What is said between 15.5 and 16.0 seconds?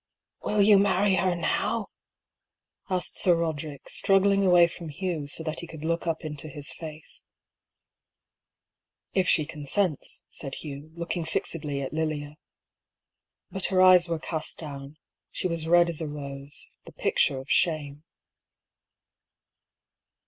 red